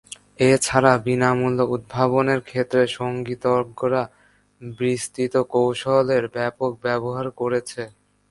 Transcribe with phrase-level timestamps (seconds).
[0.45, 4.03] এছাড়া, বিনামূল্য উদ্ভাবনের ক্ষেত্রে সংগীতজ্ঞরা
[4.61, 7.81] বিস্তৃত কৌশলের ব্যাপক ব্যবহার করেছে।